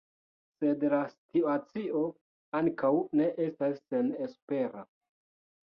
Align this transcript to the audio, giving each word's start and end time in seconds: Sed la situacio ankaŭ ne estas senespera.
Sed 0.63 0.85
la 0.93 1.01
situacio 1.15 2.01
ankaŭ 2.61 2.93
ne 3.21 3.29
estas 3.47 3.81
senespera. 3.87 4.85